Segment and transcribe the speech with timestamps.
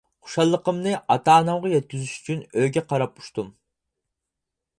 [0.27, 3.53] خۇشاللىقىمنى ئاتا ئانامغا يەتكۈزۈش ئۈچۈن ئۆيگە قاراپ ئۇچتۇم.